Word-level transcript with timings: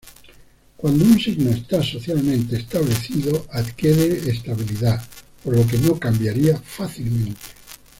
Cuando 0.77 1.05
un 1.05 1.19
signo 1.19 1.51
está 1.51 1.83
socialmente 1.83 2.55
establecido 2.55 3.45
adquiere 3.51 4.31
estabilidad, 4.31 4.99
por 5.43 5.55
lo 5.55 5.67
que 5.67 5.77
no 5.77 5.99
cambiaría 5.99 6.57
fácilmente. 6.57 7.39